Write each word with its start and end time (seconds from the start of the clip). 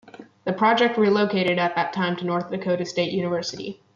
The 0.45 0.53
project 0.53 0.97
relocated 0.97 1.59
at 1.59 1.75
that 1.75 1.93
time 1.93 2.15
to 2.15 2.25
North 2.25 2.49
Dakota 2.49 2.85
State 2.87 3.11
University. 3.13 3.81